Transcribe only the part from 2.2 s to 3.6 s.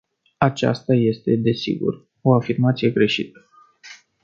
o afirmație greșită.